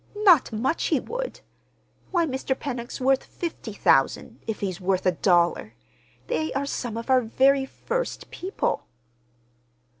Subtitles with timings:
[0.15, 1.41] Not much he would!
[2.09, 2.57] Why, Mr.
[2.59, 5.75] Pennock's worth fifty thousand, if he's worth a dollar!
[6.25, 8.87] They are some of our very first people."